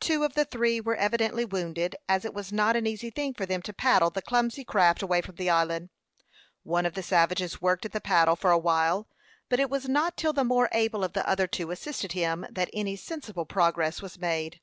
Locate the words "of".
0.24-0.34, 6.84-6.94, 11.04-11.12